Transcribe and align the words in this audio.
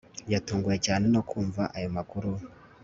Yatunguwe 0.33 0.77
cyane 0.85 1.05
no 1.13 1.21
kumva 1.29 1.61
ayo 1.77 1.89
makuru 1.97 2.29